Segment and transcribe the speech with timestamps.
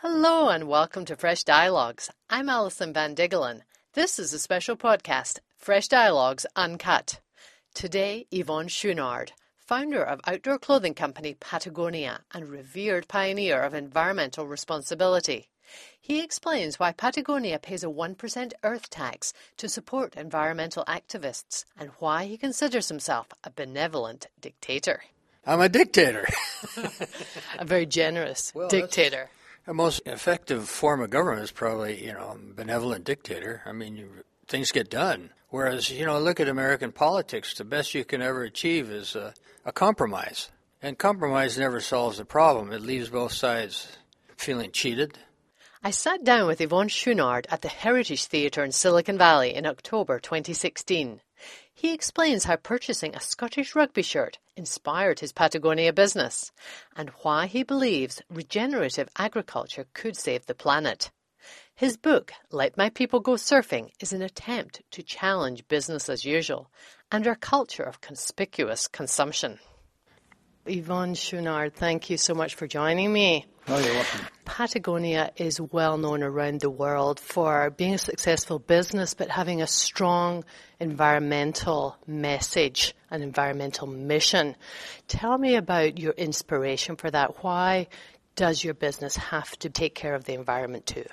[0.00, 2.08] Hello and welcome to Fresh Dialogues.
[2.30, 3.62] I'm Alison Van Diggelen.
[3.94, 7.20] This is a special podcast, Fresh Dialogues Uncut.
[7.74, 15.48] Today, Yvon Chouinard, founder of outdoor clothing company Patagonia and revered pioneer of environmental responsibility.
[16.00, 22.24] He explains why Patagonia pays a 1% earth tax to support environmental activists and why
[22.26, 25.02] he considers himself a benevolent dictator.
[25.44, 26.28] I'm a dictator.
[27.58, 29.30] a very generous Well, dictator.
[29.68, 33.60] The most effective form of government is probably, you know, benevolent dictator.
[33.66, 34.08] I mean, you,
[34.46, 35.28] things get done.
[35.50, 37.52] Whereas, you know, look at American politics.
[37.52, 39.34] The best you can ever achieve is a,
[39.66, 40.50] a compromise.
[40.80, 42.72] And compromise never solves the problem.
[42.72, 43.94] It leaves both sides
[44.38, 45.18] feeling cheated.
[45.84, 50.18] I sat down with Yvon Chouinard at the Heritage Theatre in Silicon Valley in October
[50.18, 51.20] 2016.
[51.80, 56.50] He explains how purchasing a Scottish rugby shirt inspired his Patagonia business
[56.96, 61.12] and why he believes regenerative agriculture could save the planet.
[61.76, 66.68] His book, Let My People Go Surfing, is an attempt to challenge business as usual
[67.12, 69.60] and our culture of conspicuous consumption.
[70.68, 73.46] Yvon Chouinard, thank you so much for joining me.
[73.66, 74.20] Oh, you're welcome.
[74.44, 79.66] Patagonia is well known around the world for being a successful business, but having a
[79.66, 80.44] strong
[80.80, 84.56] environmental message, an environmental mission.
[85.06, 87.42] Tell me about your inspiration for that.
[87.42, 87.88] Why
[88.36, 91.06] does your business have to take care of the environment too?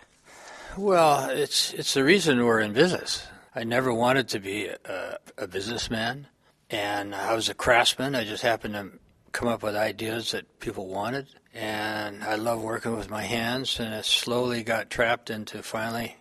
[0.78, 3.25] Well, it's it's the reason we're in business.
[3.53, 6.28] I never wanted to be a, a businessman,
[6.69, 8.16] and I was a craftsman.
[8.16, 8.92] I just happened to
[9.36, 13.81] come up with ideas that people wanted, and I love working with my hands.
[13.81, 16.16] And it slowly got trapped into finally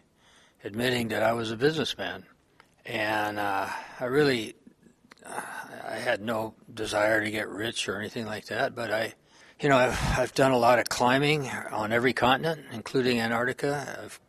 [0.65, 2.25] admitting that I was a businessman,
[2.85, 3.69] and uh,
[4.01, 4.57] I really
[5.25, 9.15] I had no desire to get rich or anything like that, but I.
[9.61, 14.01] You know, I've, I've done a lot of climbing on every continent, including Antarctica.
[14.03, 14.21] I've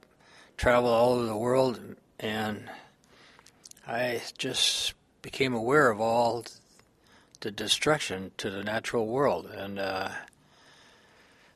[0.55, 1.81] traveled all over the world,
[2.19, 2.69] and
[3.87, 6.45] I just became aware of all
[7.45, 10.09] the destruction to the natural world, and uh,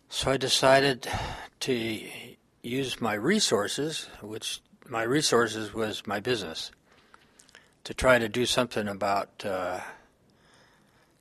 [0.08, 1.08] so I decided
[1.62, 2.08] to
[2.62, 6.70] use my resources, which my resources was my business,
[7.86, 9.80] to try to do something about uh,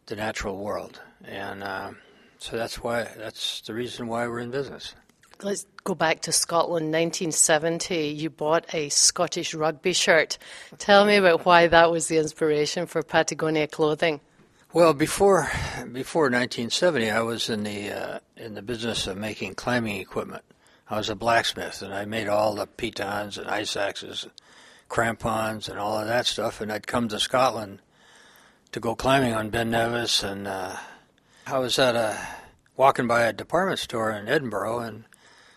[0.04, 1.92] the natural world, and uh,
[2.38, 4.94] so that's why that's the reason why we're in business.
[5.42, 8.08] Let's go back to Scotland, 1970.
[8.08, 10.36] You bought a Scottish rugby shirt.
[10.76, 14.20] Tell me about why that was the inspiration for Patagonia clothing.
[14.70, 15.50] Well, before
[15.92, 20.44] before 1970, I was in the uh, in the business of making climbing equipment.
[20.90, 24.26] I was a blacksmith, and I made all the pitons and ice axes,
[24.90, 26.60] crampons, and all of that stuff.
[26.60, 27.80] And I'd come to Scotland
[28.72, 30.76] to go climbing on Ben Nevis, and uh,
[31.46, 32.18] I was at a
[32.76, 35.04] walking by a department store in Edinburgh, and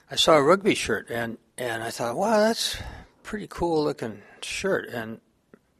[0.09, 2.77] I saw a rugby shirt, and and I thought, wow, that's
[3.23, 4.87] pretty cool looking shirt.
[4.87, 5.19] And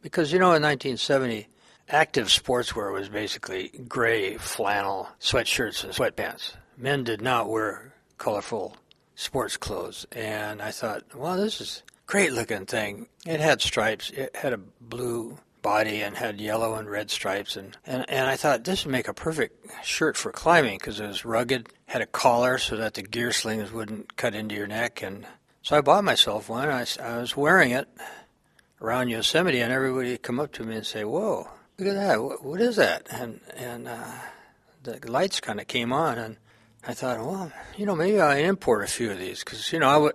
[0.02, 1.48] because you know, in 1970
[1.88, 6.54] active sportswear was basically gray flannel sweatshirts and sweatpants.
[6.76, 8.76] Men did not wear colorful
[9.14, 10.06] sports clothes.
[10.12, 13.08] And I thought, well, this is a great looking thing.
[13.26, 14.10] It had stripes.
[14.10, 17.56] It had a blue body and had yellow and red stripes.
[17.56, 21.06] And, and, and I thought this would make a perfect shirt for climbing because it
[21.06, 25.02] was rugged, had a collar so that the gear slings wouldn't cut into your neck.
[25.02, 25.26] And
[25.62, 26.68] so I bought myself one.
[26.68, 27.88] I, I was wearing it
[28.80, 31.48] around Yosemite, and everybody would come up to me and say, whoa,
[31.82, 32.44] look at that.
[32.44, 33.06] What, is that?
[33.10, 34.12] And and uh,
[34.82, 36.36] the lights kind of came on, and
[36.86, 39.88] I thought, well, you know, maybe I import a few of these because you know
[39.88, 40.14] I would.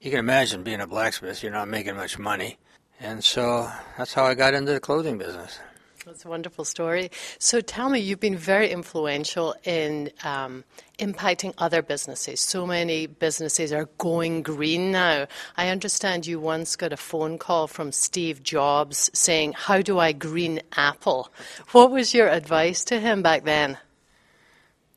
[0.00, 2.58] You can imagine being a blacksmith, you're not making much money,
[3.00, 5.58] and so that's how I got into the clothing business.
[6.06, 7.10] That's a wonderful story.
[7.38, 10.64] So tell me, you've been very influential in um,
[10.98, 12.40] impacting other businesses.
[12.40, 15.26] So many businesses are going green now.
[15.58, 20.12] I understand you once got a phone call from Steve Jobs saying, How do I
[20.12, 21.30] green Apple?
[21.72, 23.76] What was your advice to him back then?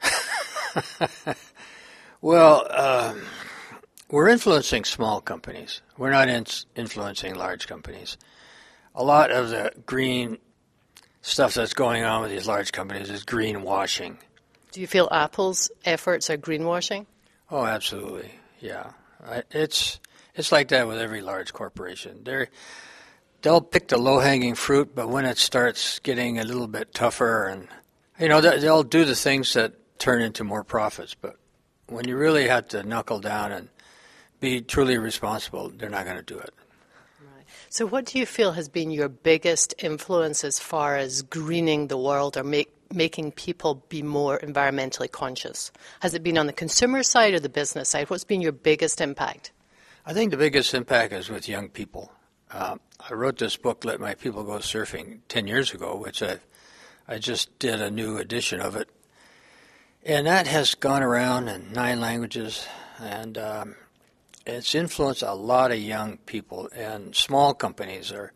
[2.22, 3.24] well, um,
[4.09, 5.81] we're influencing small companies.
[5.98, 6.45] We're not in-
[6.78, 8.18] influencing large companies.
[8.95, 10.38] A lot of the green
[11.24, 14.18] stuff that's going on with these large companies is greenwashing.
[14.72, 17.08] Do you feel Apple's efforts are greenwashing?
[17.50, 18.31] Oh, absolutely.
[18.60, 18.92] Yeah,
[19.25, 20.00] I, it's
[20.36, 22.22] it's like that with every large corporation.
[22.24, 22.50] They're
[23.42, 27.48] they'll pick the low hanging fruit, but when it starts getting a little bit tougher,
[27.48, 27.68] and
[28.19, 31.16] you know they'll do the things that turn into more profits.
[31.16, 31.38] But
[31.88, 33.69] when you really have to knuckle down and
[34.40, 36.54] be truly responsible, they're not going to do it.
[37.74, 41.98] So, what do you feel has been your biggest influence as far as greening the
[41.98, 45.72] world or make, making people be more environmentally conscious?
[46.02, 48.12] Has it been on the consumer side or the business side?
[48.12, 49.54] What's been your biggest impact?
[50.06, 52.12] I think the biggest impact is with young people.
[52.52, 52.78] Uh,
[53.10, 56.38] I wrote this book, Let My People Go Surfing, 10 years ago, which I,
[57.08, 58.88] I just did a new edition of it.
[60.04, 62.68] And that has gone around in nine languages,
[63.00, 63.76] and um,
[64.45, 66.69] it's influenced a lot of young people.
[66.75, 68.34] And small companies are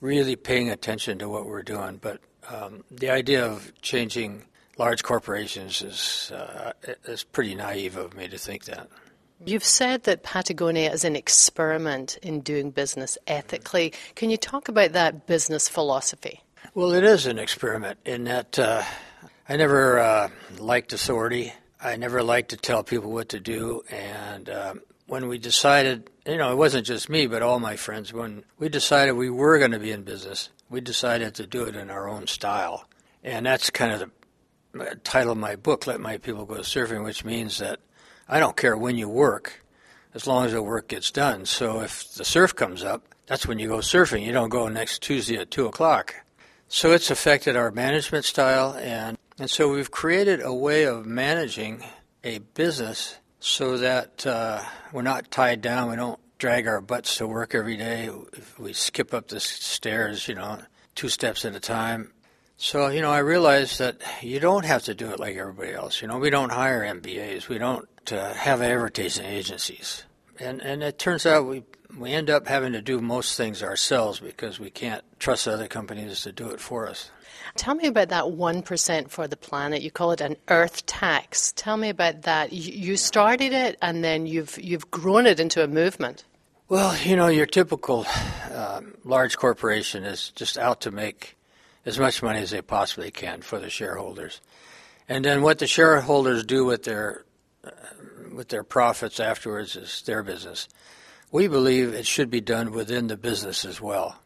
[0.00, 1.98] really paying attention to what we're doing.
[2.00, 4.44] But um, the idea of changing
[4.78, 6.72] large corporations is uh,
[7.04, 8.88] is pretty naive of me to think that.
[9.44, 13.92] You've said that Patagonia is an experiment in doing business ethically.
[14.14, 16.40] Can you talk about that business philosophy?
[16.74, 18.82] Well, it is an experiment in that uh,
[19.48, 20.28] I never uh,
[20.58, 21.52] liked authority.
[21.80, 23.82] I never liked to tell people what to do.
[23.90, 28.12] And um, when we decided, you know, it wasn't just me, but all my friends,
[28.12, 31.76] when we decided we were going to be in business, we decided to do it
[31.76, 32.88] in our own style.
[33.22, 34.10] And that's kind of
[34.72, 37.78] the title of my book, Let My People Go Surfing, which means that
[38.28, 39.64] I don't care when you work,
[40.14, 41.44] as long as the work gets done.
[41.46, 44.24] So if the surf comes up, that's when you go surfing.
[44.24, 46.14] You don't go next Tuesday at 2 o'clock.
[46.68, 51.84] So it's affected our management style, and, and so we've created a way of managing
[52.24, 54.60] a business so that uh,
[54.92, 55.88] we're not tied down.
[55.88, 58.10] We don't drag our butts to work every day.
[58.58, 60.58] We skip up the stairs, you know,
[60.96, 62.12] two steps at a time.
[62.56, 66.02] So, you know, I realized that you don't have to do it like everybody else.
[66.02, 67.48] You know, we don't hire MBAs.
[67.48, 70.02] We don't uh, have advertising agencies.
[70.40, 71.62] And, and it turns out we,
[71.98, 76.22] we end up having to do most things ourselves because we can't trust other companies
[76.22, 77.10] to do it for us.
[77.56, 79.82] Tell me about that 1% for the planet.
[79.82, 81.52] You call it an earth tax.
[81.56, 82.52] Tell me about that.
[82.52, 86.24] You started it and then you've, you've grown it into a movement.
[86.68, 88.06] Well, you know, your typical
[88.52, 91.36] um, large corporation is just out to make
[91.84, 94.40] as much money as they possibly can for the shareholders.
[95.08, 97.24] And then what the shareholders do with their
[97.64, 97.70] uh,
[98.34, 100.68] with their profits afterwards is their business.
[101.36, 104.16] We believe it should be done within the business as well.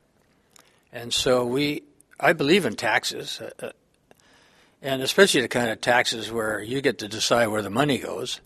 [0.92, 1.82] And so we
[2.20, 3.70] I believe in taxes, uh, uh,
[4.80, 8.40] and especially the kind of taxes where you get to decide where the money goes.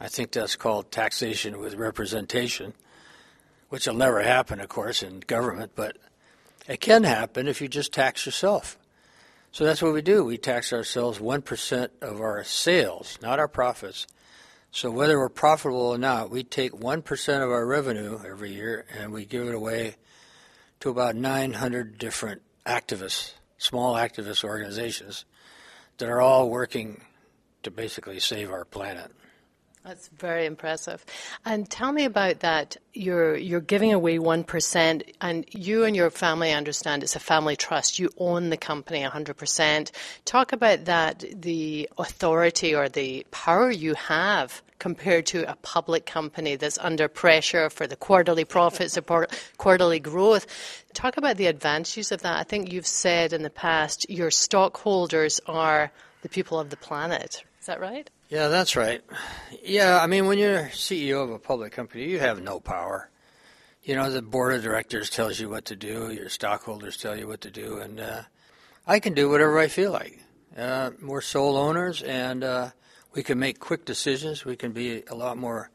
[0.00, 2.74] I think that's called taxation with representation,
[3.68, 5.96] which will never happen, of course, in government, but
[6.66, 8.76] it can happen if you just tax yourself.
[9.52, 10.24] So that's what we do.
[10.24, 14.08] We tax ourselves 1% of our sales, not our profits.
[14.70, 19.12] So whether we're profitable or not, we take 1% of our revenue every year and
[19.12, 19.96] we give it away
[20.80, 25.24] to about 900 different activists, small activist organizations
[25.96, 27.02] that are all working
[27.62, 29.10] to basically save our planet.
[29.84, 31.04] That's very impressive.
[31.44, 32.76] And tell me about that.
[32.92, 37.56] You're you're giving away one percent, and you and your family understand it's a family
[37.56, 37.98] trust.
[37.98, 39.92] You own the company hundred percent.
[40.24, 41.24] Talk about that.
[41.32, 47.70] The authority or the power you have compared to a public company that's under pressure
[47.70, 49.26] for the quarterly profits, or
[49.56, 50.46] quarterly growth.
[50.92, 52.38] Talk about the advantages of that.
[52.38, 55.90] I think you've said in the past your stockholders are
[56.22, 57.42] the people of the planet.
[57.68, 58.08] Is that right?
[58.30, 59.02] Yeah, that's right.
[59.62, 63.10] Yeah, I mean, when you're CEO of a public company, you have no power.
[63.82, 67.28] You know, the board of directors tells you what to do, your stockholders tell you
[67.28, 68.22] what to do, and uh,
[68.86, 70.18] I can do whatever I feel like.
[70.56, 72.70] Uh, we're sole owners, and uh,
[73.12, 74.46] we can make quick decisions.
[74.46, 75.70] We can be a lot more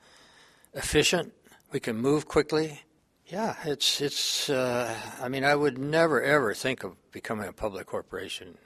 [0.74, 1.31] efficient.
[1.72, 2.81] We can move quickly.
[3.28, 4.50] Yeah, it's it's.
[4.50, 8.57] Uh, I mean, I would never ever think of becoming a public corporation.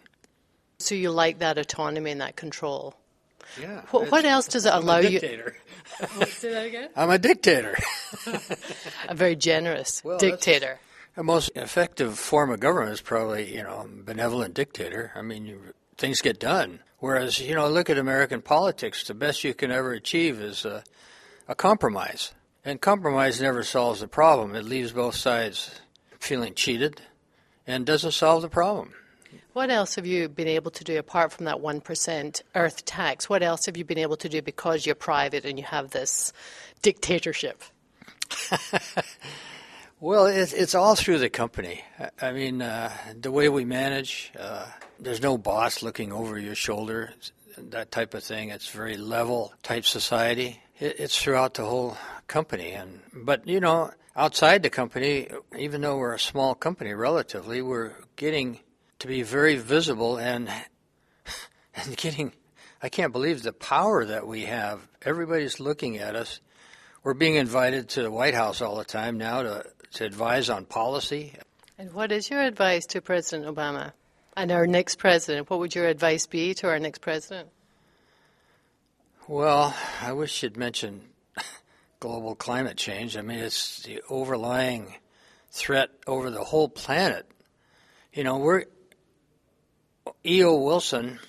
[0.80, 2.96] So you like that autonomy and that control?
[3.60, 3.82] Yeah.
[3.92, 5.20] What, what else does it allow you?
[6.02, 6.90] Oh, say that again.
[6.96, 7.76] I'm a dictator.
[9.08, 10.80] a very generous well, dictator.
[11.16, 15.12] The most effective form of government is probably, you know, a benevolent dictator.
[15.16, 16.80] I mean, you, things get done.
[17.00, 19.04] Whereas, you know, look at American politics.
[19.04, 20.84] The best you can ever achieve is a,
[21.48, 22.34] a compromise.
[22.66, 24.56] And compromise never solves the problem.
[24.56, 25.80] It leaves both sides
[26.20, 27.02] feeling cheated
[27.66, 28.94] and doesn't solve the problem.
[29.58, 33.28] What else have you been able to do apart from that 1% earth tax?
[33.28, 36.32] What else have you been able to do because you're private and you have this
[36.84, 37.64] dictatorship?
[40.00, 41.84] well, it's, it's all through the company.
[42.22, 44.68] I mean, uh, the way we manage, uh,
[45.00, 47.12] there's no boss looking over your shoulder,
[47.58, 48.50] that type of thing.
[48.50, 50.62] It's very level type society.
[50.80, 51.98] It, it's throughout the whole
[52.28, 52.74] company.
[52.74, 57.94] And But, you know, outside the company, even though we're a small company relatively, we're
[58.18, 58.60] getting
[59.00, 60.50] to be very visible and
[61.76, 62.34] and getting
[62.82, 64.88] I can't believe the power that we have.
[65.02, 66.40] Everybody's looking at us.
[67.04, 70.66] We're being invited to the White House all the time now to, to advise on
[70.66, 71.34] policy.
[71.80, 73.94] And what is your advice to President Obama?
[74.36, 77.50] And our next president, what would your advice be to our next president?
[79.28, 81.02] Well, I wish you'd mentioned
[82.00, 83.18] global climate change.
[83.18, 84.94] I mean, it's the overlying
[85.50, 87.26] threat over the whole planet.
[88.14, 88.66] You know, we're
[90.26, 90.56] E.O.
[90.56, 91.20] Wilson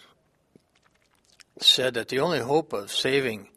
[1.60, 3.48] said that the only hope of saving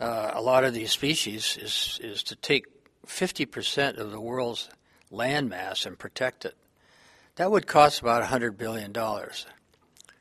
[0.00, 2.66] uh, a lot of these species is is to take
[3.06, 4.68] 50% of the world's
[5.10, 6.54] land mass and protect it.
[7.36, 9.46] That would cost about 100 billion dollars.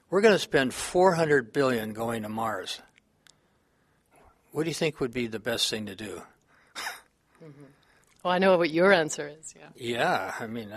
[0.10, 2.82] We're going to spend $400 billion going to Mars.
[4.52, 6.22] What do you think would be the best thing to do?
[7.44, 7.64] mm-hmm.
[8.24, 9.54] Well, I know what your answer is.
[9.58, 9.68] Yeah.
[9.76, 10.72] Yeah, I mean,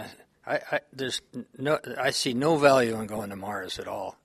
[0.51, 1.23] I, I, there's
[1.57, 4.17] no, I see no value in going to Mars at all.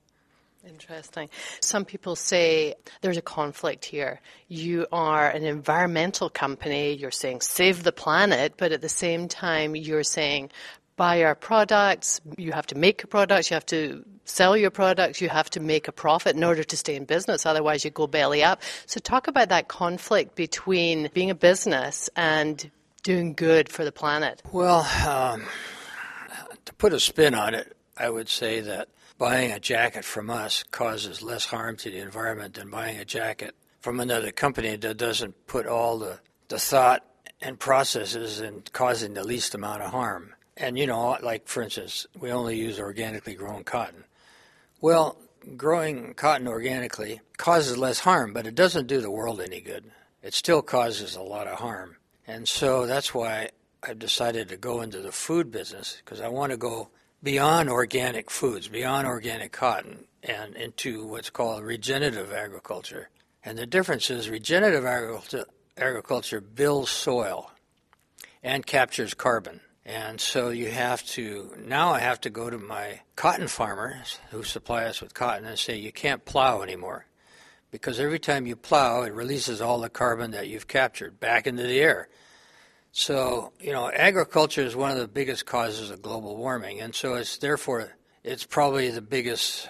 [0.67, 1.29] Interesting.
[1.61, 4.19] Some people say there's a conflict here.
[4.47, 9.75] You are an environmental company, you're saying save the planet, but at the same time,
[9.75, 10.49] you're saying
[10.95, 15.29] buy our products, you have to make products, you have to sell your products, you
[15.29, 18.43] have to make a profit in order to stay in business, otherwise, you go belly
[18.43, 18.63] up.
[18.87, 22.71] So, talk about that conflict between being a business and
[23.03, 24.41] doing good for the planet.
[24.51, 25.45] Well, um,
[26.65, 30.63] to put a spin on it, I would say that buying a jacket from us
[30.63, 35.47] causes less harm to the environment than buying a jacket from another company that doesn't
[35.47, 36.19] put all the,
[36.49, 37.05] the thought
[37.41, 40.33] and processes in causing the least amount of harm.
[40.57, 44.05] And, you know, like for instance, we only use organically grown cotton.
[44.81, 45.17] Well,
[45.55, 49.91] growing cotton organically causes less harm, but it doesn't do the world any good.
[50.23, 51.97] It still causes a lot of harm.
[52.25, 53.49] And so that's why
[53.87, 56.89] I've decided to go into the food business because I want to go
[57.21, 63.09] beyond organic foods, beyond organic cotton, and into what's called regenerative agriculture.
[63.43, 65.45] And the difference is regenerative agriculture,
[65.77, 67.51] agriculture builds soil
[68.43, 69.61] and captures carbon.
[69.85, 74.41] And so you have to, now I have to go to my cotton farmers who
[74.43, 77.05] supply us with cotton and say, you can't plow anymore.
[77.69, 81.63] Because every time you plow, it releases all the carbon that you've captured back into
[81.63, 82.07] the air.
[82.97, 87.15] So, you know, agriculture is one of the biggest causes of global warming, and so
[87.15, 87.91] it's therefore
[88.23, 89.67] it's probably the biggest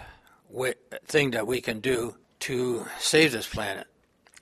[0.47, 0.75] way,
[1.07, 3.87] thing that we can do to save this planet.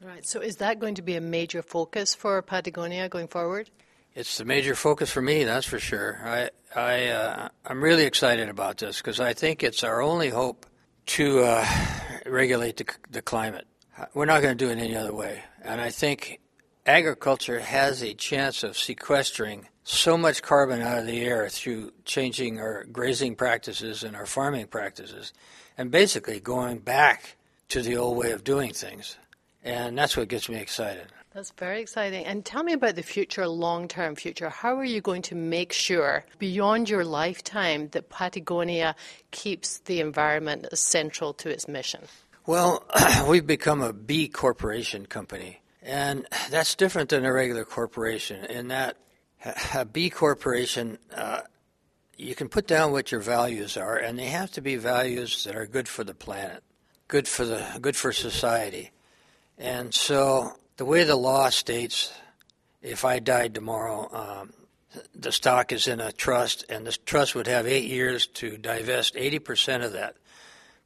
[0.01, 0.27] Right.
[0.27, 3.69] So, is that going to be a major focus for Patagonia going forward?
[4.15, 6.19] It's the major focus for me, that's for sure.
[6.21, 10.65] I, I, uh, I'm really excited about this because I think it's our only hope
[11.05, 11.65] to uh,
[12.25, 13.65] regulate the, the climate.
[14.13, 16.41] We're not going to do it any other way, and I think
[16.85, 22.59] agriculture has a chance of sequestering so much carbon out of the air through changing
[22.59, 25.33] our grazing practices and our farming practices,
[25.77, 27.35] and basically going back
[27.69, 29.17] to the old way of doing things.
[29.63, 31.07] And that's what gets me excited.
[31.33, 32.25] That's very exciting.
[32.25, 34.49] And tell me about the future, long term future.
[34.49, 38.95] How are you going to make sure, beyond your lifetime, that Patagonia
[39.31, 42.01] keeps the environment central to its mission?
[42.45, 42.83] Well,
[43.27, 45.62] we've become a B corporation company.
[45.83, 48.97] And that's different than a regular corporation in that
[49.73, 51.41] a B corporation, uh,
[52.17, 55.55] you can put down what your values are, and they have to be values that
[55.55, 56.63] are good for the planet,
[57.07, 58.91] good for the good for society.
[59.57, 62.13] And so, the way the law states,
[62.81, 64.53] if I died tomorrow, um,
[65.13, 69.15] the stock is in a trust, and this trust would have eight years to divest
[69.15, 70.15] 80% of that,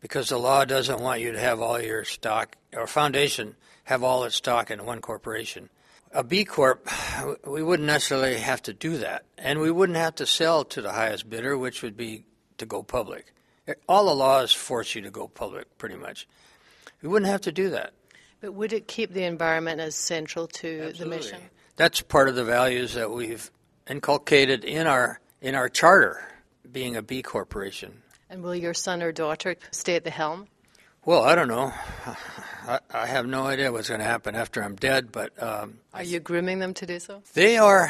[0.02, 3.56] because the law doesn't want you to have all your stock or foundation
[3.88, 5.70] have all its stock in one corporation.
[6.12, 6.86] A B Corp,
[7.48, 9.24] we wouldn't necessarily have to do that.
[9.38, 12.26] And we wouldn't have to sell to the highest bidder, which would be
[12.58, 13.34] to go public.
[13.88, 16.28] All the laws force you to go public, pretty much.
[17.02, 17.94] We wouldn't have to do that.
[18.42, 21.00] But would it keep the environment as central to Absolutely.
[21.00, 21.42] the mission?
[21.78, 23.50] That's part of the values that we've
[23.90, 26.28] inculcated in our in our charter,
[26.70, 28.02] being a B corporation.
[28.30, 30.48] And will your son or daughter stay at the helm?
[31.08, 31.72] Well, I don't know.
[32.68, 36.04] I, I have no idea what's going to happen after I'm dead, but um, are
[36.04, 37.24] you grooming them to do so?
[37.34, 37.90] They are.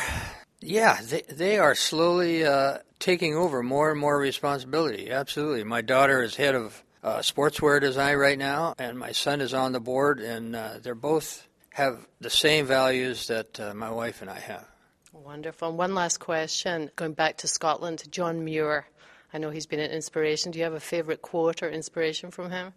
[0.62, 5.09] Yeah, they they are slowly uh, taking over more and more responsibility.
[5.09, 9.51] Absolutely, my daughter is head of uh, sportswear design right now, and my son is
[9.51, 14.21] on the board, and uh, they're both have the same values that uh, my wife
[14.21, 14.67] and I have.
[15.12, 15.69] Wonderful.
[15.69, 18.86] And one last question, going back to Scotland, John Muir.
[19.33, 20.51] I know he's been an inspiration.
[20.51, 22.74] Do you have a favourite quote or inspiration from him?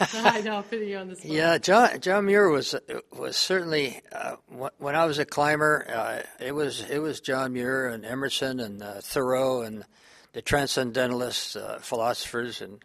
[0.14, 1.30] I know, putting you on the spot.
[1.30, 2.74] Yeah, John John Muir was
[3.16, 4.36] was certainly uh,
[4.78, 5.86] when I was a climber.
[5.88, 9.84] Uh, it was it was John Muir and Emerson and uh, Thoreau and
[10.32, 12.84] the transcendentalist uh, philosophers, and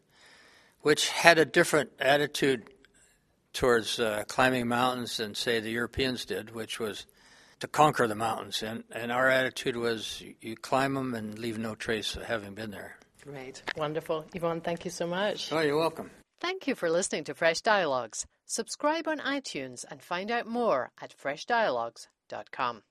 [0.82, 2.64] which had a different attitude
[3.54, 7.06] towards uh, climbing mountains than say the Europeans did, which was
[7.60, 8.62] to conquer the mountains.
[8.62, 12.72] And and our attitude was you climb them and leave no trace of having been
[12.72, 12.98] there.
[13.24, 13.62] Great.
[13.76, 14.26] Wonderful.
[14.34, 15.52] Yvon, thank you so much.
[15.52, 16.10] Oh, you're welcome.
[16.40, 18.28] Thank you for listening to Fresh Dialogues.
[18.46, 22.84] Subscribe on iTunes and find out more at freshdialogues.com.